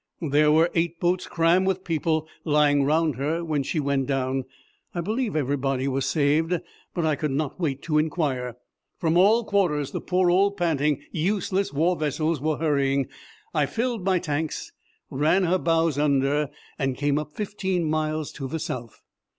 [0.31, 4.45] There were eight boats crammed with people lying round her when she went down.
[4.95, 6.59] I believe everybody was saved,
[6.95, 8.57] but I could not wait to inquire.
[8.97, 13.09] From all quarters the poor old panting, useless war vessels were hurrying.
[13.53, 14.71] I filled my tanks,
[15.11, 16.49] ran her bows under,
[16.79, 19.03] and came up fifteen miles to the south.